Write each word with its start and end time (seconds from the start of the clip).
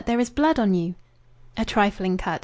There 0.03 0.19
is 0.19 0.31
blood 0.31 0.57
on 0.57 0.73
you!" 0.73 0.95
"A 1.57 1.63
trifling 1.63 2.17
cut. 2.17 2.39